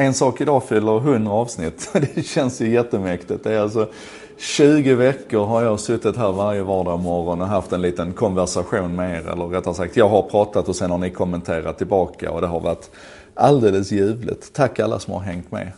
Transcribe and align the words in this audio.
En 0.00 0.14
sak 0.14 0.40
idag 0.40 0.64
fyller 0.64 0.98
100 0.98 1.32
avsnitt. 1.32 1.90
Det 2.14 2.22
känns 2.22 2.60
ju 2.60 2.70
jättemäktigt. 2.70 3.44
Det 3.44 3.54
är 3.54 3.60
alltså 3.60 3.88
20 4.36 4.94
veckor 4.94 5.44
har 5.44 5.62
jag 5.62 5.80
suttit 5.80 6.16
här 6.16 6.32
varje 6.32 6.62
vardag 6.62 7.00
morgon 7.00 7.40
och 7.40 7.48
haft 7.48 7.72
en 7.72 7.82
liten 7.82 8.12
konversation 8.12 8.96
med 8.96 9.16
er. 9.16 9.28
Eller 9.28 9.48
rättare 9.48 9.74
sagt, 9.74 9.96
jag 9.96 10.08
har 10.08 10.22
pratat 10.22 10.68
och 10.68 10.76
sen 10.76 10.90
har 10.90 10.98
ni 10.98 11.10
kommenterat 11.10 11.78
tillbaka 11.78 12.30
och 12.30 12.40
det 12.40 12.46
har 12.46 12.60
varit 12.60 12.90
alldeles 13.34 13.92
ljuvligt. 13.92 14.52
Tack 14.52 14.80
alla 14.80 14.98
som 14.98 15.14
har 15.14 15.20
hängt 15.20 15.52
med. 15.52 15.72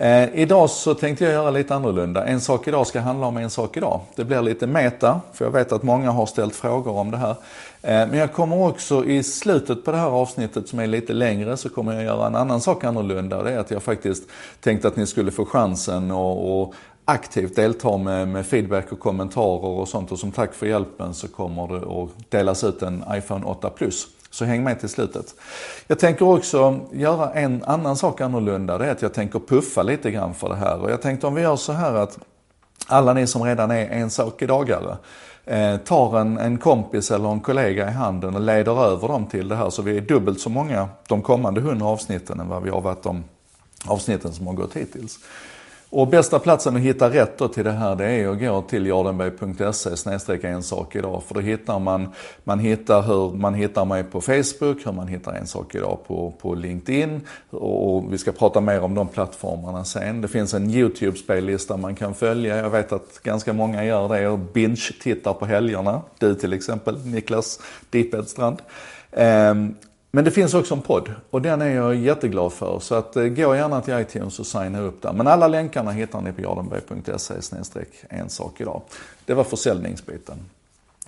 Eh, 0.00 0.28
idag 0.34 0.70
så 0.70 0.94
tänkte 0.94 1.24
jag 1.24 1.32
göra 1.32 1.50
lite 1.50 1.74
annorlunda. 1.74 2.24
En 2.24 2.40
sak 2.40 2.68
idag 2.68 2.86
ska 2.86 3.00
handla 3.00 3.26
om 3.26 3.36
en 3.36 3.50
sak 3.50 3.76
idag. 3.76 4.00
Det 4.14 4.24
blir 4.24 4.42
lite 4.42 4.66
meta, 4.66 5.20
för 5.32 5.44
jag 5.44 5.52
vet 5.52 5.72
att 5.72 5.82
många 5.82 6.10
har 6.10 6.26
ställt 6.26 6.54
frågor 6.54 6.92
om 6.92 7.10
det 7.10 7.16
här. 7.16 7.30
Eh, 7.30 7.36
men 7.82 8.14
jag 8.14 8.32
kommer 8.32 8.68
också 8.68 9.04
i 9.04 9.22
slutet 9.22 9.84
på 9.84 9.90
det 9.90 9.96
här 9.96 10.06
avsnittet 10.06 10.68
som 10.68 10.78
är 10.78 10.86
lite 10.86 11.12
längre 11.12 11.56
så 11.56 11.68
kommer 11.68 11.92
jag 11.92 12.04
göra 12.04 12.26
en 12.26 12.36
annan 12.36 12.60
sak 12.60 12.84
annorlunda. 12.84 13.42
Det 13.42 13.50
är 13.50 13.58
att 13.58 13.70
jag 13.70 13.82
faktiskt 13.82 14.22
tänkte 14.60 14.88
att 14.88 14.96
ni 14.96 15.06
skulle 15.06 15.30
få 15.30 15.44
chansen 15.44 16.10
att 16.10 16.70
aktivt 17.04 17.56
delta 17.56 17.96
med, 17.96 18.28
med, 18.28 18.46
feedback 18.46 18.92
och 18.92 19.00
kommentarer 19.00 19.64
och 19.64 19.88
sånt. 19.88 20.12
Och 20.12 20.18
som 20.18 20.32
tack 20.32 20.54
för 20.54 20.66
hjälpen 20.66 21.14
så 21.14 21.28
kommer 21.28 21.68
det 21.68 22.02
att 22.02 22.30
delas 22.30 22.64
ut 22.64 22.82
en 22.82 23.04
iPhone 23.12 23.46
8 23.46 23.70
Plus. 23.70 24.06
Så 24.30 24.44
häng 24.44 24.64
med 24.64 24.80
till 24.80 24.88
slutet. 24.88 25.34
Jag 25.86 25.98
tänker 25.98 26.28
också 26.28 26.80
göra 26.92 27.32
en 27.32 27.64
annan 27.64 27.96
sak 27.96 28.20
annorlunda. 28.20 28.78
Det 28.78 28.86
är 28.86 28.90
att 28.90 29.02
jag 29.02 29.14
tänker 29.14 29.38
puffa 29.38 29.82
lite 29.82 30.10
grann 30.10 30.34
för 30.34 30.48
det 30.48 30.56
här. 30.56 30.80
Och 30.80 30.90
jag 30.90 31.02
tänkte 31.02 31.26
om 31.26 31.34
vi 31.34 31.42
gör 31.42 31.56
så 31.56 31.72
här 31.72 31.94
att 31.94 32.18
alla 32.86 33.12
ni 33.12 33.26
som 33.26 33.42
redan 33.42 33.70
är 33.70 33.88
en 33.88 34.10
sak 34.10 34.40
dagare 34.42 34.96
eh, 35.44 35.76
tar 35.76 36.20
en, 36.20 36.38
en 36.38 36.58
kompis 36.58 37.10
eller 37.10 37.28
en 37.28 37.40
kollega 37.40 37.88
i 37.88 37.92
handen 37.92 38.34
och 38.34 38.40
leder 38.40 38.84
över 38.84 39.08
dem 39.08 39.26
till 39.26 39.48
det 39.48 39.56
här. 39.56 39.70
Så 39.70 39.82
vi 39.82 39.96
är 39.96 40.00
dubbelt 40.00 40.40
så 40.40 40.50
många 40.50 40.88
de 41.08 41.22
kommande 41.22 41.60
100 41.60 41.86
avsnitten 41.86 42.40
än 42.40 42.48
vad 42.48 42.62
vi 42.62 42.70
har 42.70 42.80
varit 42.80 43.02
de 43.02 43.24
avsnitten 43.86 44.32
som 44.32 44.46
har 44.46 44.54
gått 44.54 44.76
hittills. 44.76 45.18
Och 45.90 46.08
bästa 46.08 46.38
platsen 46.38 46.76
att 46.76 46.82
hitta 46.82 47.10
rätt 47.10 47.38
då 47.38 47.48
till 47.48 47.64
det 47.64 47.72
här 47.72 47.96
det 47.96 48.04
är 48.04 48.28
att 48.28 48.40
gå 48.40 48.62
till 48.62 48.86
jardenberg.se 48.86 50.48
en 50.48 50.62
sak 50.62 50.96
idag. 50.96 51.22
För 51.26 51.34
då 51.34 51.40
hittar 51.40 51.78
man, 51.78 52.08
man 52.44 52.58
hittar 52.58 53.02
hur 53.02 53.36
man 53.36 53.54
hittar 53.54 53.84
mig 53.84 54.04
på 54.04 54.20
Facebook, 54.20 54.86
hur 54.86 54.92
man 54.92 55.08
hittar 55.08 55.32
en 55.32 55.46
sak 55.46 55.74
idag 55.74 55.98
på, 56.06 56.32
på 56.40 56.54
LinkedIn. 56.54 57.20
Och 57.50 58.12
vi 58.12 58.18
ska 58.18 58.32
prata 58.32 58.60
mer 58.60 58.80
om 58.80 58.94
de 58.94 59.08
plattformarna 59.08 59.84
sen. 59.84 60.20
Det 60.20 60.28
finns 60.28 60.54
en 60.54 60.70
YouTube-spellista 60.70 61.76
man 61.76 61.94
kan 61.94 62.14
följa. 62.14 62.56
Jag 62.56 62.70
vet 62.70 62.92
att 62.92 63.22
ganska 63.22 63.52
många 63.52 63.84
gör 63.84 64.08
det 64.08 64.28
och 64.28 64.38
binge-tittar 64.38 65.32
på 65.32 65.46
helgerna. 65.46 66.02
Du 66.18 66.34
till 66.34 66.52
exempel, 66.52 67.06
Niklas 67.06 67.60
Dipedstrand. 67.90 68.62
Um, 69.12 69.22
ehm, 69.22 69.74
men 70.10 70.24
det 70.24 70.30
finns 70.30 70.54
också 70.54 70.74
en 70.74 70.80
podd 70.80 71.10
och 71.30 71.42
den 71.42 71.62
är 71.62 71.74
jag 71.74 71.94
jätteglad 71.94 72.52
för. 72.52 72.78
Så 72.78 72.94
att, 72.94 73.16
eh, 73.16 73.24
gå 73.24 73.54
gärna 73.54 73.80
till 73.80 73.98
iTunes 73.98 74.38
och 74.38 74.46
signa 74.46 74.80
upp 74.80 75.02
där. 75.02 75.12
Men 75.12 75.26
alla 75.26 75.48
länkarna 75.48 75.90
hittar 75.90 76.20
ni 76.20 76.32
på 76.32 76.42
jardenberg.se 76.42 77.34
en 78.08 78.28
sak 78.28 78.60
idag. 78.60 78.82
Det 79.24 79.34
var 79.34 79.44
försäljningsbiten. 79.44 80.36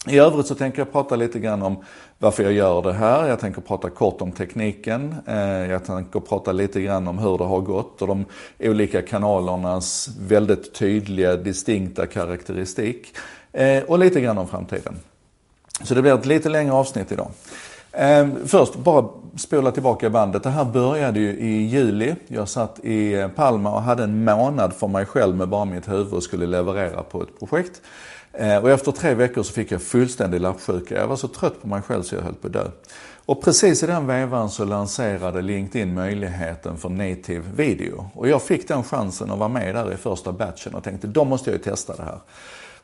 I 0.06 0.18
övrigt 0.18 0.46
så 0.46 0.54
tänker 0.54 0.78
jag 0.78 0.92
prata 0.92 1.16
lite 1.16 1.38
grann 1.38 1.62
om 1.62 1.84
varför 2.18 2.42
jag 2.42 2.52
gör 2.52 2.82
det 2.82 2.92
här. 2.92 3.28
Jag 3.28 3.40
tänker 3.40 3.60
prata 3.60 3.90
kort 3.90 4.20
om 4.20 4.32
tekniken. 4.32 5.14
Eh, 5.26 5.36
jag 5.70 5.84
tänker 5.84 6.20
prata 6.20 6.52
lite 6.52 6.80
grann 6.80 7.08
om 7.08 7.18
hur 7.18 7.38
det 7.38 7.44
har 7.44 7.60
gått 7.60 8.02
och 8.02 8.08
de 8.08 8.24
olika 8.58 9.02
kanalernas 9.02 10.08
väldigt 10.20 10.74
tydliga, 10.74 11.36
distinkta 11.36 12.06
karaktäristik. 12.06 13.16
Eh, 13.52 13.82
och 13.82 13.98
lite 13.98 14.20
grann 14.20 14.38
om 14.38 14.48
framtiden. 14.48 14.96
Så 15.82 15.94
det 15.94 16.02
blir 16.02 16.14
ett 16.14 16.26
lite 16.26 16.48
längre 16.48 16.72
avsnitt 16.72 17.12
idag. 17.12 17.30
Ehm, 17.92 18.48
först, 18.48 18.76
bara 18.76 19.08
spola 19.36 19.72
tillbaka 19.72 20.10
bandet. 20.10 20.42
Det 20.42 20.50
här 20.50 20.64
började 20.64 21.20
ju 21.20 21.30
i 21.30 21.66
juli. 21.66 22.14
Jag 22.28 22.48
satt 22.48 22.78
i 22.84 23.28
Palma 23.36 23.74
och 23.74 23.82
hade 23.82 24.04
en 24.04 24.24
månad 24.24 24.72
för 24.72 24.88
mig 24.88 25.06
själv 25.06 25.36
med 25.36 25.48
bara 25.48 25.64
mitt 25.64 25.88
huvud 25.88 26.12
och 26.12 26.22
skulle 26.22 26.46
leverera 26.46 27.02
på 27.02 27.22
ett 27.22 27.38
projekt. 27.38 27.82
Ehm, 28.32 28.62
och 28.62 28.70
efter 28.70 28.92
tre 28.92 29.14
veckor 29.14 29.42
så 29.42 29.52
fick 29.52 29.72
jag 29.72 29.82
fullständig 29.82 30.40
lappsjuka. 30.40 30.94
Jag 30.94 31.06
var 31.06 31.16
så 31.16 31.28
trött 31.28 31.62
på 31.62 31.68
mig 31.68 31.82
själv 31.82 32.02
så 32.02 32.14
jag 32.14 32.22
höll 32.22 32.34
på 32.34 32.46
att 32.46 32.52
dö. 32.52 32.64
Och 33.26 33.42
precis 33.42 33.82
i 33.82 33.86
den 33.86 34.06
vevan 34.06 34.50
så 34.50 34.64
lanserade 34.64 35.42
LinkedIn 35.42 35.94
möjligheten 35.94 36.76
för 36.76 36.88
native 36.88 37.44
video. 37.56 38.10
Och 38.14 38.28
jag 38.28 38.42
fick 38.42 38.68
den 38.68 38.84
chansen 38.84 39.30
att 39.30 39.38
vara 39.38 39.48
med 39.48 39.74
där 39.74 39.92
i 39.92 39.96
första 39.96 40.32
batchen 40.32 40.74
och 40.74 40.84
tänkte, 40.84 41.06
då 41.06 41.24
måste 41.24 41.50
jag 41.50 41.56
ju 41.56 41.62
testa 41.62 41.96
det 41.96 42.02
här. 42.02 42.18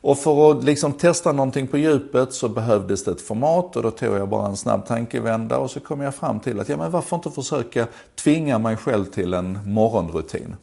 Och 0.01 0.17
för 0.17 0.51
att 0.51 0.63
liksom 0.63 0.93
testa 0.93 1.31
någonting 1.31 1.67
på 1.67 1.77
djupet 1.77 2.33
så 2.33 2.49
behövdes 2.49 3.03
det 3.03 3.11
ett 3.11 3.21
format 3.21 3.75
och 3.75 3.83
då 3.83 3.91
tog 3.91 4.15
jag 4.15 4.29
bara 4.29 4.47
en 4.47 4.57
snabb 4.57 4.85
tankevända 4.85 5.57
och 5.57 5.71
så 5.71 5.79
kom 5.79 6.01
jag 6.01 6.15
fram 6.15 6.39
till 6.39 6.59
att 6.59 6.69
ja, 6.69 6.77
men 6.77 6.91
varför 6.91 7.15
inte 7.15 7.31
försöka 7.31 7.87
tvinga 8.15 8.59
mig 8.59 8.77
själv 8.77 9.05
till 9.05 9.33
en 9.33 9.59
morgonrutin. 9.65 10.55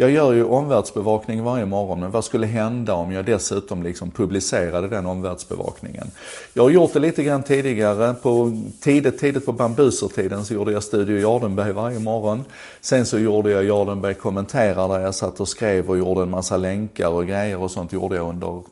Jag 0.00 0.10
gör 0.10 0.32
ju 0.32 0.44
omvärldsbevakning 0.44 1.42
varje 1.42 1.66
morgon, 1.66 2.00
men 2.00 2.10
vad 2.10 2.24
skulle 2.24 2.46
hända 2.46 2.94
om 2.94 3.12
jag 3.12 3.24
dessutom 3.24 3.82
liksom 3.82 4.10
publicerade 4.10 4.88
den 4.88 5.06
omvärldsbevakningen? 5.06 6.10
Jag 6.52 6.62
har 6.62 6.70
gjort 6.70 6.92
det 6.92 6.98
lite 6.98 7.22
grann 7.22 7.42
tidigare. 7.42 8.14
På 8.14 8.52
tidigt, 8.80 9.18
tidigt 9.18 9.46
på 9.46 9.52
bambusertiden 9.52 10.44
så 10.44 10.54
gjorde 10.54 10.72
jag 10.72 10.82
Studio 10.82 11.18
Jardenberg 11.18 11.72
varje 11.72 11.98
morgon. 11.98 12.44
Sen 12.80 13.06
så 13.06 13.18
gjorde 13.18 13.50
jag 13.50 13.64
Jardenberg 13.64 14.14
kommenterar 14.14 14.88
där 14.88 15.00
jag 15.00 15.14
satt 15.14 15.40
och 15.40 15.48
skrev 15.48 15.90
och 15.90 15.98
gjorde 15.98 16.22
en 16.22 16.30
massa 16.30 16.56
länkar 16.56 17.08
och 17.08 17.26
grejer 17.26 17.58
och 17.58 17.70
sånt 17.70 17.92
gjorde 17.92 18.16
jag 18.16 18.28
under 18.28 18.62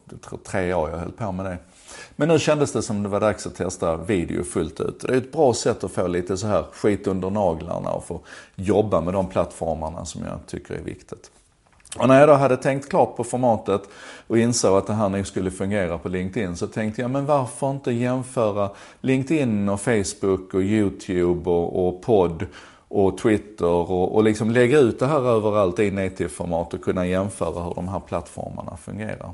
tre 0.46 0.74
år 0.74 0.90
jag 0.90 0.98
höll 0.98 1.12
på 1.12 1.32
med 1.32 1.46
det. 1.46 1.56
Men 2.20 2.28
nu 2.28 2.38
kändes 2.38 2.72
det 2.72 2.82
som 2.82 3.02
det 3.02 3.08
var 3.08 3.20
dags 3.20 3.46
att 3.46 3.54
testa 3.54 3.96
video 3.96 4.44
fullt 4.44 4.80
ut. 4.80 5.00
Det 5.00 5.12
är 5.12 5.16
ett 5.16 5.32
bra 5.32 5.54
sätt 5.54 5.84
att 5.84 5.90
få 5.90 6.06
lite 6.06 6.36
så 6.36 6.46
här 6.46 6.64
skit 6.72 7.06
under 7.06 7.30
naglarna 7.30 7.90
och 7.90 8.04
få 8.04 8.20
jobba 8.54 9.00
med 9.00 9.14
de 9.14 9.28
plattformarna 9.28 10.04
som 10.04 10.22
jag 10.24 10.38
tycker 10.46 10.74
är 10.74 10.82
viktigt. 10.82 11.30
Och 11.98 12.08
när 12.08 12.20
jag 12.20 12.28
då 12.28 12.34
hade 12.34 12.56
tänkt 12.56 12.88
klart 12.88 13.16
på 13.16 13.24
formatet 13.24 13.82
och 14.26 14.38
insåg 14.38 14.78
att 14.78 14.86
det 14.86 14.92
här 14.92 15.08
nu 15.08 15.24
skulle 15.24 15.50
fungera 15.50 15.98
på 15.98 16.08
LinkedIn 16.08 16.56
så 16.56 16.66
tänkte 16.66 17.00
jag, 17.02 17.10
men 17.10 17.26
varför 17.26 17.70
inte 17.70 17.92
jämföra 17.92 18.70
LinkedIn 19.00 19.68
och 19.68 19.80
Facebook 19.80 20.54
och 20.54 20.62
YouTube 20.62 21.50
och, 21.50 21.88
och 21.88 22.02
podd 22.02 22.46
och 22.88 23.18
Twitter 23.18 23.66
och, 23.66 24.14
och 24.14 24.24
liksom 24.24 24.50
lägga 24.50 24.78
ut 24.78 24.98
det 24.98 25.06
här 25.06 25.28
överallt 25.28 25.78
i 25.78 25.90
native-format 25.90 26.74
och 26.74 26.82
kunna 26.82 27.06
jämföra 27.06 27.62
hur 27.62 27.74
de 27.74 27.88
här 27.88 28.00
plattformarna 28.00 28.76
fungerar. 28.76 29.32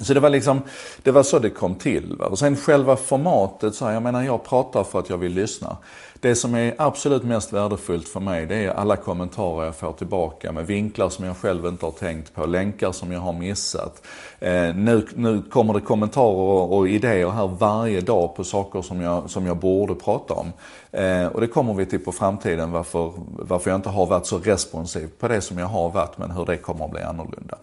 Så 0.00 0.14
det 0.14 0.20
var 0.20 0.30
liksom, 0.30 0.62
det 1.02 1.10
var 1.10 1.22
så 1.22 1.38
det 1.38 1.50
kom 1.50 1.74
till. 1.74 2.16
Va? 2.18 2.26
Och 2.26 2.38
sen 2.38 2.56
själva 2.56 2.96
formatet, 2.96 3.74
så 3.74 3.84
här, 3.84 3.92
jag 3.92 4.02
menar 4.02 4.22
jag 4.22 4.44
pratar 4.44 4.84
för 4.84 4.98
att 4.98 5.10
jag 5.10 5.18
vill 5.18 5.32
lyssna. 5.32 5.76
Det 6.20 6.34
som 6.34 6.54
är 6.54 6.74
absolut 6.78 7.22
mest 7.22 7.52
värdefullt 7.52 8.08
för 8.08 8.20
mig, 8.20 8.46
det 8.46 8.56
är 8.56 8.70
alla 8.70 8.96
kommentarer 8.96 9.64
jag 9.64 9.76
får 9.76 9.92
tillbaka 9.92 10.52
med 10.52 10.66
vinklar 10.66 11.08
som 11.08 11.24
jag 11.24 11.36
själv 11.36 11.66
inte 11.66 11.86
har 11.86 11.92
tänkt 11.92 12.34
på, 12.34 12.46
länkar 12.46 12.92
som 12.92 13.12
jag 13.12 13.20
har 13.20 13.32
missat. 13.32 14.02
Eh, 14.38 14.74
nu, 14.74 15.06
nu 15.14 15.42
kommer 15.42 15.74
det 15.74 15.80
kommentarer 15.80 16.36
och, 16.36 16.76
och, 16.76 16.88
idéer 16.88 17.28
här 17.28 17.46
varje 17.46 18.00
dag 18.00 18.36
på 18.36 18.44
saker 18.44 18.82
som 18.82 19.00
jag, 19.00 19.30
som 19.30 19.46
jag 19.46 19.56
borde 19.56 19.94
prata 19.94 20.34
om. 20.34 20.52
Eh, 20.92 21.26
och 21.26 21.40
det 21.40 21.46
kommer 21.46 21.74
vi 21.74 21.86
till 21.86 22.04
på 22.04 22.12
framtiden 22.12 22.72
varför, 22.72 23.12
varför 23.26 23.70
jag 23.70 23.78
inte 23.78 23.88
har 23.88 24.06
varit 24.06 24.26
så 24.26 24.38
responsiv 24.38 25.08
på 25.18 25.28
det 25.28 25.40
som 25.40 25.58
jag 25.58 25.66
har 25.66 25.90
varit, 25.90 26.18
men 26.18 26.30
hur 26.30 26.46
det 26.46 26.56
kommer 26.56 26.84
att 26.84 26.90
bli 26.90 27.02
annorlunda. 27.02 27.58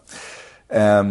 Eh, 0.68 1.03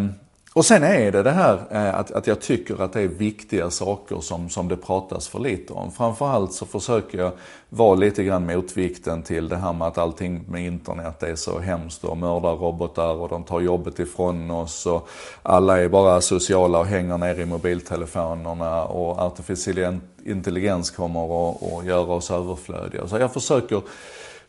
och 0.55 0.65
sen 0.65 0.83
är 0.83 1.13
det 1.13 1.23
det 1.23 1.31
här 1.31 1.59
eh, 1.71 1.95
att, 1.95 2.11
att 2.11 2.27
jag 2.27 2.41
tycker 2.41 2.83
att 2.83 2.93
det 2.93 3.01
är 3.01 3.09
viktiga 3.09 3.71
saker 3.71 4.21
som, 4.21 4.51
som 4.51 4.69
det 4.69 4.77
pratas 4.77 5.29
för 5.29 5.39
lite 5.39 5.73
om. 5.73 5.93
Framförallt 5.93 6.53
så 6.53 6.67
försöker 6.67 7.19
jag 7.19 7.33
vara 7.69 7.95
lite 7.95 8.25
grann 8.25 8.47
motvikten 8.47 9.23
till 9.23 9.49
det 9.49 9.57
här 9.57 9.73
med 9.73 9.89
att 9.89 9.99
allting 9.99 10.45
med 10.49 10.67
internet 10.67 11.23
är 11.23 11.35
så 11.35 11.59
hemskt 11.59 12.05
och 12.05 12.17
mördar 12.17 12.55
robotar 12.57 13.15
och 13.15 13.29
de 13.29 13.45
tar 13.45 13.61
jobbet 13.61 13.99
ifrån 13.99 14.51
oss 14.51 14.87
och 14.87 15.09
alla 15.43 15.81
är 15.81 15.89
bara 15.89 16.21
sociala 16.21 16.79
och 16.79 16.87
hänger 16.87 17.19
ner 17.19 17.41
i 17.41 17.45
mobiltelefonerna 17.45 18.85
och 18.85 19.19
artificiell 19.19 19.99
intelligens 20.25 20.91
kommer 20.91 21.51
att 21.79 21.85
göra 21.85 22.13
oss 22.13 22.31
överflödiga. 22.31 23.09
Så 23.09 23.19
jag 23.19 23.33
försöker 23.33 23.83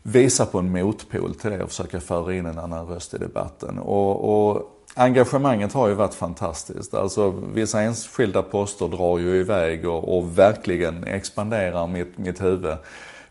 visa 0.02 0.46
på 0.46 0.58
en 0.58 0.72
motpol 0.72 1.34
till 1.34 1.50
det 1.50 1.62
och 1.62 1.68
försöka 1.68 2.00
föra 2.00 2.34
in 2.34 2.46
en 2.46 2.58
annan 2.58 2.86
röst 2.86 3.14
i 3.14 3.18
debatten. 3.18 3.78
Och, 3.78 4.50
och 4.50 4.75
engagemanget 4.96 5.72
har 5.72 5.88
ju 5.88 5.94
varit 5.94 6.14
fantastiskt. 6.14 6.94
Alltså 6.94 7.30
vissa 7.30 7.80
enskilda 7.80 8.42
poster 8.42 8.88
drar 8.88 9.18
ju 9.18 9.36
iväg 9.36 9.88
och, 9.88 10.16
och 10.18 10.38
verkligen 10.38 11.04
expanderar 11.04 11.86
mitt, 11.86 12.18
mitt 12.18 12.42
huvud. 12.42 12.76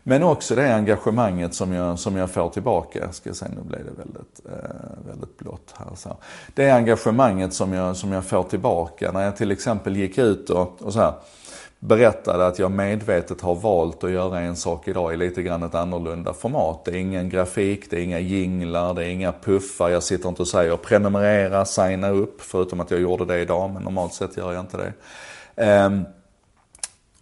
Men 0.02 0.22
också 0.22 0.54
det 0.54 0.74
engagemanget 0.74 1.54
som 1.54 1.72
jag, 1.72 1.98
som 1.98 2.16
jag 2.16 2.30
får 2.30 2.48
tillbaka. 2.48 3.12
Ska 3.12 3.28
jag 3.28 3.36
säga, 3.36 3.50
nu 3.56 3.62
blev 3.68 3.84
det 3.84 3.90
väldigt, 3.90 4.40
eh, 4.44 5.08
väldigt 5.08 5.38
blått 5.38 5.74
här. 5.78 5.94
Så. 5.94 6.16
Det 6.54 6.70
engagemanget 6.70 7.54
som 7.54 7.72
jag, 7.72 7.96
som 7.96 8.12
jag 8.12 8.24
får 8.24 8.42
tillbaka 8.42 9.12
när 9.12 9.24
jag 9.24 9.36
till 9.36 9.50
exempel 9.50 9.96
gick 9.96 10.18
ut 10.18 10.50
och, 10.50 10.82
och 10.82 10.92
så 10.92 10.98
här, 10.98 11.14
berättade 11.80 12.46
att 12.46 12.58
jag 12.58 12.70
medvetet 12.70 13.40
har 13.40 13.54
valt 13.54 14.04
att 14.04 14.10
göra 14.10 14.40
en 14.40 14.56
sak 14.56 14.88
idag 14.88 15.14
i 15.14 15.16
lite 15.16 15.42
grann 15.42 15.62
ett 15.62 15.74
annorlunda 15.74 16.32
format. 16.32 16.84
Det 16.84 16.90
är 16.90 16.96
ingen 16.96 17.28
grafik, 17.28 17.90
det 17.90 17.96
är 17.96 18.04
inga 18.04 18.18
jinglar, 18.18 18.94
det 18.94 19.04
är 19.04 19.08
inga 19.08 19.32
puffar. 19.32 19.88
Jag 19.88 20.02
sitter 20.02 20.28
inte 20.28 20.42
och 20.42 20.48
säger 20.48 20.76
prenumerera, 20.76 21.64
signa 21.64 22.10
upp, 22.10 22.40
förutom 22.40 22.80
att 22.80 22.90
jag 22.90 23.00
gjorde 23.00 23.24
det 23.24 23.40
idag, 23.40 23.70
men 23.70 23.82
normalt 23.82 24.14
sett 24.14 24.36
gör 24.36 24.52
jag 24.52 24.60
inte 24.60 24.76
det. 24.76 24.92
Um, 25.86 26.04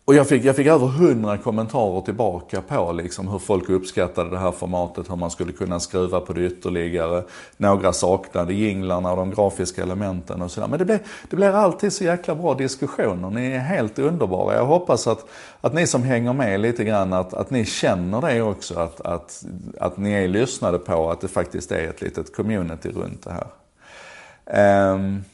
och 0.06 0.14
jag 0.14 0.28
fick, 0.28 0.44
jag 0.44 0.56
fick 0.56 0.66
över 0.66 0.86
hundra 0.86 1.38
kommentarer 1.38 2.00
tillbaka 2.00 2.60
på 2.60 2.92
liksom 2.92 3.28
hur 3.28 3.38
folk 3.38 3.68
uppskattade 3.68 4.30
det 4.30 4.38
här 4.38 4.52
formatet, 4.52 5.10
hur 5.10 5.16
man 5.16 5.30
skulle 5.30 5.52
kunna 5.52 5.80
skruva 5.80 6.20
på 6.20 6.32
det 6.32 6.46
ytterligare. 6.46 7.22
Några 7.56 7.92
saknade 7.92 8.54
jinglarna 8.54 9.10
och 9.10 9.16
de 9.16 9.30
grafiska 9.30 9.82
elementen 9.82 10.42
och 10.42 10.50
sådär. 10.50 10.68
Men 10.68 10.78
det 10.78 10.84
blir, 10.84 11.00
det 11.30 11.36
blir 11.36 11.52
alltid 11.52 11.92
så 11.92 12.04
jäkla 12.04 12.34
bra 12.34 12.54
diskussioner. 12.54 13.30
Ni 13.30 13.46
är 13.46 13.58
helt 13.58 13.98
underbara. 13.98 14.54
Jag 14.54 14.66
hoppas 14.66 15.06
att, 15.06 15.26
att 15.60 15.74
ni 15.74 15.86
som 15.86 16.02
hänger 16.02 16.32
med 16.32 16.60
lite 16.60 16.84
grann, 16.84 17.12
att, 17.12 17.34
att 17.34 17.50
ni 17.50 17.64
känner 17.64 18.20
det 18.20 18.42
också. 18.42 18.78
Att, 18.78 19.00
att, 19.00 19.44
att 19.80 19.96
ni 19.96 20.12
är 20.12 20.28
lyssnade 20.28 20.78
på, 20.78 21.10
att 21.10 21.20
det 21.20 21.28
faktiskt 21.28 21.72
är 21.72 21.88
ett 21.88 22.00
litet 22.00 22.36
community 22.36 22.90
runt 22.90 23.24
det 23.24 23.32
här. 23.32 24.92
Um, 24.94 25.24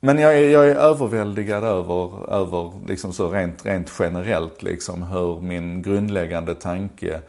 men 0.00 0.18
jag 0.18 0.38
är, 0.38 0.50
jag 0.50 0.68
är 0.68 0.74
överväldigad 0.74 1.64
över, 1.64 2.32
över 2.32 2.72
liksom 2.86 3.12
så 3.12 3.30
rent, 3.30 3.66
rent 3.66 3.92
generellt 3.98 4.62
liksom 4.62 5.02
hur 5.02 5.40
min 5.40 5.82
grundläggande 5.82 6.54
tanke 6.54 7.20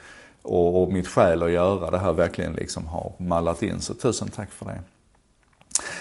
och, 0.41 0.83
och 0.83 0.93
mitt 0.93 1.07
skäl 1.07 1.43
att 1.43 1.51
göra 1.51 1.91
det 1.91 1.97
här 1.97 2.13
verkligen 2.13 2.53
liksom 2.53 2.87
har 2.87 3.11
mallat 3.17 3.63
in. 3.63 3.81
Så 3.81 3.93
tusen 3.93 4.27
tack 4.27 4.51
för 4.51 4.65
det. 4.65 4.79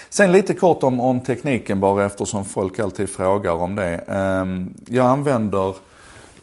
Sen 0.09 0.31
lite 0.31 0.53
kort 0.53 0.83
om, 0.83 0.99
om 0.99 1.19
tekniken 1.19 1.79
bara 1.79 2.05
eftersom 2.05 2.45
folk 2.45 2.79
alltid 2.79 3.09
frågar 3.09 3.51
om 3.51 3.75
det. 3.75 3.95
Ehm, 4.07 4.73
jag 4.87 5.05
använder 5.05 5.75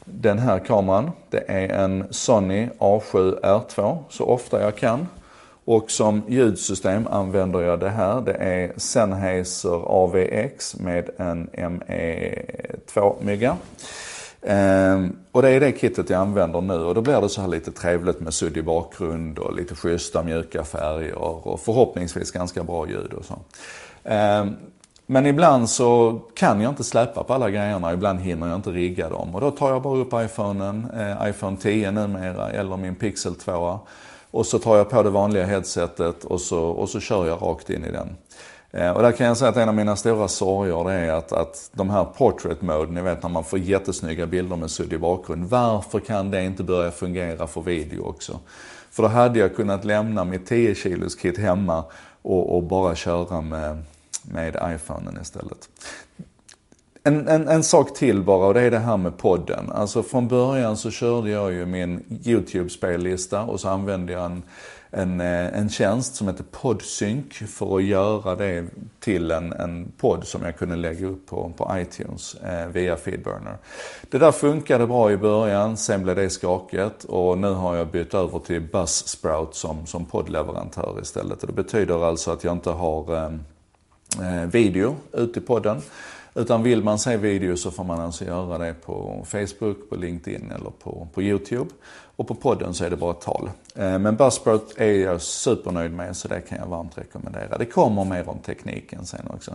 den 0.04 0.38
här 0.38 0.58
kameran. 0.58 1.10
Det 1.30 1.44
är 1.50 1.68
en 1.68 2.04
Sony 2.10 2.68
A7 2.78 3.40
R2 3.40 3.98
så 4.08 4.24
ofta 4.24 4.60
jag 4.60 4.76
kan. 4.76 5.06
Och 5.70 5.90
som 5.90 6.22
ljudsystem 6.28 7.06
använder 7.06 7.60
jag 7.60 7.80
det 7.80 7.90
här. 7.90 8.20
Det 8.20 8.32
är 8.32 8.72
Sennheiser 8.76 9.82
AVX 9.86 10.76
med 10.76 11.10
en 11.16 11.48
ME2-mygga. 11.48 13.56
Ehm, 14.42 15.16
och 15.32 15.42
det 15.42 15.50
är 15.50 15.60
det 15.60 15.80
kittet 15.80 16.10
jag 16.10 16.20
använder 16.20 16.60
nu 16.60 16.74
och 16.74 16.94
då 16.94 17.00
blir 17.00 17.20
det 17.20 17.28
så 17.28 17.40
här 17.40 17.48
lite 17.48 17.72
trevligt 17.72 18.20
med 18.20 18.34
suddig 18.34 18.64
bakgrund 18.64 19.38
och 19.38 19.56
lite 19.56 19.74
schyssta 19.74 20.22
mjuka 20.22 20.64
färger 20.64 21.18
och 21.18 21.60
förhoppningsvis 21.60 22.30
ganska 22.30 22.62
bra 22.62 22.88
ljud 22.88 23.12
och 23.12 23.24
så. 23.24 23.38
Ehm, 24.04 24.56
men 25.06 25.26
ibland 25.26 25.70
så 25.70 26.20
kan 26.34 26.60
jag 26.60 26.72
inte 26.72 26.84
släppa 26.84 27.24
på 27.24 27.34
alla 27.34 27.50
grejerna, 27.50 27.92
ibland 27.92 28.20
hinner 28.20 28.46
jag 28.46 28.56
inte 28.56 28.70
rigga 28.70 29.08
dem. 29.08 29.34
Och 29.34 29.40
då 29.40 29.50
tar 29.50 29.70
jag 29.70 29.82
bara 29.82 29.98
upp 29.98 30.12
iPhonen, 30.14 30.86
eh, 30.98 31.28
iPhone 31.30 31.56
10 31.56 31.90
numera, 31.90 32.50
eller 32.50 32.76
min 32.76 32.94
Pixel 32.94 33.34
2 33.34 33.80
och 34.30 34.46
så 34.46 34.58
tar 34.58 34.76
jag 34.76 34.90
på 34.90 35.02
det 35.02 35.10
vanliga 35.10 35.44
headsetet 35.44 36.24
och 36.24 36.40
så, 36.40 36.62
och 36.62 36.88
så 36.88 37.00
kör 37.00 37.26
jag 37.26 37.42
rakt 37.42 37.70
in 37.70 37.84
i 37.84 37.90
den. 37.90 38.16
Eh, 38.70 38.90
och 38.90 39.02
där 39.02 39.12
kan 39.12 39.26
jag 39.26 39.36
säga 39.36 39.48
att 39.50 39.56
en 39.56 39.68
av 39.68 39.74
mina 39.74 39.96
stora 39.96 40.28
sorger 40.28 40.84
det 40.84 40.92
är 40.92 41.12
att, 41.12 41.32
att 41.32 41.70
de 41.72 41.90
här 41.90 42.04
portrait 42.04 42.62
mode, 42.62 42.92
ni 42.92 43.00
vet 43.00 43.22
när 43.22 43.30
man 43.30 43.44
får 43.44 43.58
jättesnygga 43.58 44.26
bilder 44.26 44.56
med 44.56 44.70
suddig 44.70 45.00
bakgrund. 45.00 45.44
Varför 45.44 46.00
kan 46.00 46.30
det 46.30 46.44
inte 46.44 46.62
börja 46.62 46.90
fungera 46.90 47.46
för 47.46 47.60
video 47.60 48.02
också? 48.02 48.38
För 48.90 49.02
då 49.02 49.08
hade 49.08 49.38
jag 49.38 49.56
kunnat 49.56 49.84
lämna 49.84 50.24
mitt 50.24 50.46
10 50.46 50.74
kilos 50.74 51.14
kit 51.14 51.38
hemma 51.38 51.84
och, 52.22 52.56
och 52.56 52.62
bara 52.62 52.94
köra 52.94 53.40
med, 53.40 53.82
med 54.22 54.74
iPhonen 54.74 55.18
istället. 55.22 55.68
En, 57.08 57.28
en, 57.28 57.48
en, 57.48 57.62
sak 57.62 57.94
till 57.94 58.22
bara 58.22 58.46
och 58.46 58.54
det 58.54 58.60
är 58.60 58.70
det 58.70 58.78
här 58.78 58.96
med 58.96 59.16
podden. 59.18 59.72
Alltså 59.72 60.02
från 60.02 60.28
början 60.28 60.76
så 60.76 60.90
körde 60.90 61.30
jag 61.30 61.52
ju 61.52 61.66
min 61.66 62.20
YouTube-spellista 62.24 63.42
och 63.42 63.60
så 63.60 63.68
använde 63.68 64.12
jag 64.12 64.24
en, 64.24 64.42
en, 64.90 65.20
eh, 65.20 65.58
en 65.58 65.68
tjänst 65.68 66.14
som 66.14 66.28
heter 66.28 66.44
Podsync 66.50 67.32
för 67.32 67.76
att 67.76 67.84
göra 67.84 68.34
det 68.34 68.64
till 69.00 69.30
en, 69.30 69.52
en 69.52 69.92
podd 69.98 70.26
som 70.26 70.42
jag 70.42 70.58
kunde 70.58 70.76
lägga 70.76 71.06
upp 71.06 71.26
på, 71.26 71.52
på 71.56 71.72
iTunes 71.74 72.34
eh, 72.34 72.66
via 72.66 72.96
Feedburner. 72.96 73.56
Det 74.10 74.18
där 74.18 74.32
funkade 74.32 74.86
bra 74.86 75.12
i 75.12 75.16
början, 75.16 75.76
sen 75.76 76.02
blev 76.02 76.16
det 76.16 76.30
skakigt 76.30 77.04
och 77.04 77.38
nu 77.38 77.52
har 77.52 77.76
jag 77.76 77.86
bytt 77.86 78.14
över 78.14 78.38
till 78.38 78.60
Buzzsprout 78.60 79.54
som, 79.54 79.86
som 79.86 80.04
poddleverantör 80.04 80.98
istället. 81.02 81.42
Och 81.42 81.46
det 81.46 81.62
betyder 81.62 82.04
alltså 82.04 82.30
att 82.30 82.44
jag 82.44 82.52
inte 82.52 82.70
har 82.70 83.16
eh, 83.16 83.32
eh 84.20 84.46
video 84.46 84.96
ute 85.12 85.38
i 85.38 85.42
podden 85.42 85.82
utan 86.38 86.62
vill 86.62 86.82
man 86.82 86.98
se 86.98 87.16
video 87.16 87.56
så 87.56 87.70
får 87.70 87.84
man 87.84 88.00
alltså 88.00 88.24
göra 88.24 88.58
det 88.58 88.74
på 88.74 89.26
Facebook, 89.26 89.90
på 89.90 89.96
LinkedIn 89.96 90.50
eller 90.50 90.70
på, 90.70 91.08
på 91.14 91.22
YouTube. 91.22 91.70
Och 92.16 92.28
på 92.28 92.34
podden 92.34 92.74
så 92.74 92.84
är 92.84 92.90
det 92.90 92.96
bara 92.96 93.14
tal. 93.14 93.50
Eh, 93.74 93.98
men 93.98 94.16
Buzzsprout 94.16 94.74
är 94.76 94.92
jag 94.92 95.22
supernöjd 95.22 95.92
med 95.92 96.16
så 96.16 96.28
det 96.28 96.40
kan 96.40 96.58
jag 96.58 96.66
varmt 96.66 96.98
rekommendera. 96.98 97.58
Det 97.58 97.64
kommer 97.64 98.04
mer 98.04 98.28
om 98.28 98.38
tekniken 98.38 99.06
sen 99.06 99.26
också. 99.30 99.54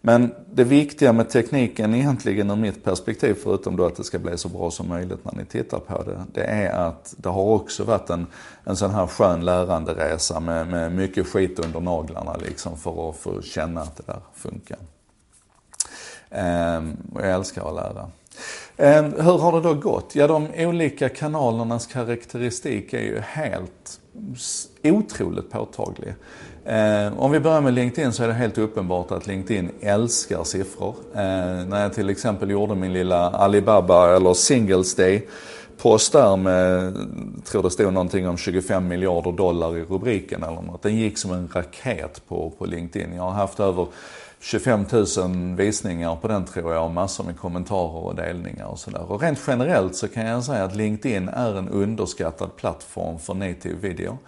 Men 0.00 0.34
det 0.52 0.64
viktiga 0.64 1.12
med 1.12 1.28
tekniken 1.28 1.94
egentligen 1.94 2.50
ur 2.50 2.56
mitt 2.56 2.84
perspektiv, 2.84 3.36
förutom 3.42 3.76
då 3.76 3.86
att 3.86 3.96
det 3.96 4.04
ska 4.04 4.18
bli 4.18 4.38
så 4.38 4.48
bra 4.48 4.70
som 4.70 4.88
möjligt 4.88 5.24
när 5.24 5.32
ni 5.32 5.44
tittar 5.44 5.78
på 5.78 6.02
det, 6.02 6.24
det 6.32 6.44
är 6.44 6.72
att 6.72 7.14
det 7.16 7.28
har 7.28 7.44
också 7.44 7.84
varit 7.84 8.10
en, 8.10 8.26
en 8.64 8.76
sån 8.76 8.90
här 8.90 9.06
skön 9.06 9.44
läranderesa 9.44 10.40
med, 10.40 10.68
med 10.68 10.92
mycket 10.92 11.26
skit 11.26 11.58
under 11.58 11.80
naglarna 11.80 12.36
liksom 12.36 12.76
för 12.76 13.10
att 13.10 13.16
få 13.16 13.42
känna 13.42 13.80
att 13.80 13.96
det 13.96 14.02
där 14.06 14.20
funkar. 14.34 14.78
Ehm, 16.30 16.96
och 17.14 17.20
jag 17.20 17.30
älskar 17.30 17.68
att 17.68 17.74
lära. 17.74 18.10
Ehm, 18.76 19.12
hur 19.12 19.38
har 19.38 19.52
det 19.52 19.68
då 19.68 19.74
gått? 19.74 20.14
Ja, 20.14 20.26
de 20.26 20.48
olika 20.56 21.08
kanalernas 21.08 21.86
karaktäristik 21.86 22.92
är 22.92 23.00
ju 23.00 23.20
helt 23.20 24.00
otroligt 24.84 25.50
påtaglig. 25.50 26.14
Ehm, 26.66 27.18
om 27.18 27.30
vi 27.30 27.40
börjar 27.40 27.60
med 27.60 27.74
LinkedIn 27.74 28.12
så 28.12 28.22
är 28.22 28.28
det 28.28 28.34
helt 28.34 28.58
uppenbart 28.58 29.10
att 29.10 29.26
LinkedIn 29.26 29.70
älskar 29.80 30.44
siffror. 30.44 30.94
När 31.64 31.82
jag 31.82 31.94
till 31.94 32.10
exempel 32.10 32.50
gjorde 32.50 32.74
min 32.74 32.92
lilla 32.92 33.30
Alibaba 33.30 34.16
eller 34.16 34.34
Singles 34.34 34.94
Day 34.94 35.28
post 35.78 36.12
där 36.12 36.36
med, 36.36 36.94
tror 37.44 37.62
det 37.62 37.70
stod 37.70 37.92
någonting 37.92 38.28
om 38.28 38.36
25 38.36 38.88
miljarder 38.88 39.32
dollar 39.32 39.76
i 39.76 39.82
rubriken 39.82 40.42
eller 40.42 40.62
något. 40.62 40.82
Den 40.82 40.96
gick 40.96 41.18
som 41.18 41.32
en 41.32 41.48
raket 41.54 42.22
på, 42.28 42.52
på 42.58 42.66
LinkedIn. 42.66 43.14
Jag 43.14 43.22
har 43.22 43.30
haft 43.30 43.60
över 43.60 43.86
25 44.40 44.84
000 44.92 45.56
visningar 45.56 46.16
på 46.16 46.28
den 46.28 46.44
tror 46.44 46.74
jag 46.74 46.84
och 46.84 46.90
massor 46.90 47.24
med 47.24 47.38
kommentarer 47.38 48.04
och 48.04 48.14
delningar 48.14 48.66
och 48.66 48.78
sådär. 48.78 49.12
Och 49.12 49.22
rent 49.22 49.40
generellt 49.46 49.96
så 49.96 50.08
kan 50.08 50.26
jag 50.26 50.44
säga 50.44 50.64
att 50.64 50.76
LinkedIn 50.76 51.28
är 51.28 51.58
en 51.58 51.68
underskattad 51.68 52.56
plattform 52.56 53.18
för 53.18 53.34
native 53.34 53.88
video. 53.88 54.18